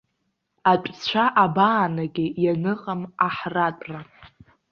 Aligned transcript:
Атәцәа 0.71 1.23
абаанагеи 1.43 2.29
ианыҟам 2.43 3.01
аҳратәра?! 3.27 4.01